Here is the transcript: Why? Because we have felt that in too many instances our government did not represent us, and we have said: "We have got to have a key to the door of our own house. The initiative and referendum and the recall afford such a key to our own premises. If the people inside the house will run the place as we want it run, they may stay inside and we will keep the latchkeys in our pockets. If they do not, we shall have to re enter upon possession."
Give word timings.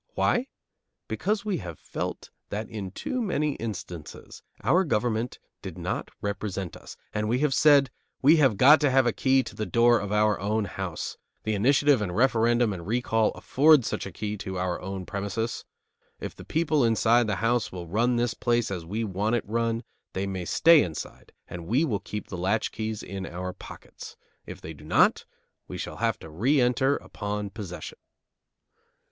Why? 0.15 0.47
Because 1.07 1.45
we 1.45 1.57
have 1.57 1.77
felt 1.77 2.31
that 2.49 2.67
in 2.67 2.89
too 2.89 3.21
many 3.21 3.53
instances 3.57 4.41
our 4.63 4.83
government 4.83 5.37
did 5.61 5.77
not 5.77 6.09
represent 6.23 6.75
us, 6.75 6.97
and 7.13 7.29
we 7.29 7.37
have 7.41 7.53
said: 7.53 7.91
"We 8.19 8.37
have 8.37 8.57
got 8.57 8.81
to 8.81 8.89
have 8.89 9.05
a 9.05 9.13
key 9.13 9.43
to 9.43 9.55
the 9.55 9.67
door 9.67 9.99
of 9.99 10.11
our 10.11 10.39
own 10.39 10.65
house. 10.65 11.17
The 11.43 11.53
initiative 11.53 12.01
and 12.01 12.15
referendum 12.15 12.73
and 12.73 12.79
the 12.79 12.85
recall 12.85 13.29
afford 13.35 13.85
such 13.85 14.07
a 14.07 14.11
key 14.11 14.37
to 14.37 14.57
our 14.57 14.81
own 14.81 15.05
premises. 15.05 15.65
If 16.19 16.35
the 16.35 16.45
people 16.45 16.83
inside 16.83 17.27
the 17.27 17.35
house 17.35 17.71
will 17.71 17.85
run 17.85 18.15
the 18.15 18.35
place 18.39 18.71
as 18.71 18.83
we 18.83 19.03
want 19.03 19.35
it 19.35 19.45
run, 19.47 19.83
they 20.13 20.25
may 20.25 20.45
stay 20.45 20.81
inside 20.81 21.31
and 21.47 21.67
we 21.67 21.85
will 21.85 21.99
keep 21.99 22.27
the 22.27 22.37
latchkeys 22.39 23.03
in 23.03 23.27
our 23.27 23.53
pockets. 23.53 24.17
If 24.47 24.61
they 24.61 24.73
do 24.73 24.83
not, 24.83 25.25
we 25.67 25.77
shall 25.77 25.97
have 25.97 26.17
to 26.21 26.29
re 26.31 26.59
enter 26.59 26.95
upon 26.97 27.51
possession." 27.51 27.99